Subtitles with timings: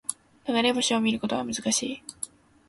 [0.47, 2.03] 流れ星を見ることは難しい